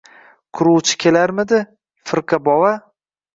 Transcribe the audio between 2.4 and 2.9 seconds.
bova.